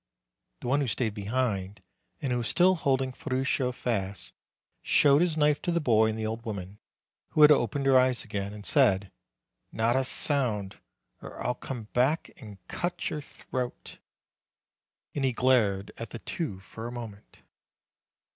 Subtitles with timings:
[0.61, 1.83] The one who stayed behind,
[2.23, 4.33] and who was still hold ing Ferruccio fast,
[4.81, 6.79] showed his knife to the boy and the old woman,
[7.29, 9.11] who had opened her eyes again, and said,
[9.71, 10.79] "Not a sound,
[11.21, 13.99] or I'll come back and cut your throat."
[15.13, 17.43] And he glared at the two for a moment.